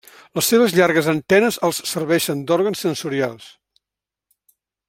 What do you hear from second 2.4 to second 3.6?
d'òrgans sensorials.